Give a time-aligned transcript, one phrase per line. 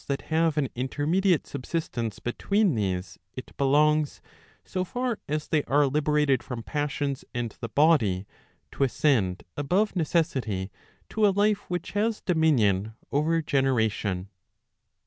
[0.07, 4.19] But to the souls that have an intermediate subsistence between these, it belongs,
[4.65, 8.25] so far as they are liberated from passions and the body,
[8.71, 10.71] to ascend above necessity
[11.09, 14.29] to a life which has dominion over generation.